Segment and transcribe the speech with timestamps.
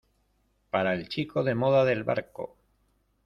[0.71, 2.57] para el chico de moda del barco.